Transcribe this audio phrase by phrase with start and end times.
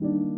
[0.00, 0.34] Música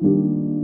[0.00, 0.57] Thank you.